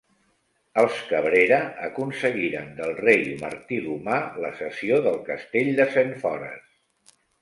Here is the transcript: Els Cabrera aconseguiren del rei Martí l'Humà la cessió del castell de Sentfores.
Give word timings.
Els 0.83 1.01
Cabrera 1.09 1.59
aconseguiren 1.87 2.71
del 2.79 2.93
rei 3.01 3.21
Martí 3.43 3.79
l'Humà 3.83 4.17
la 4.47 4.51
cessió 4.63 4.99
del 5.09 5.21
castell 5.29 5.71
de 5.83 5.89
Sentfores. 5.99 7.13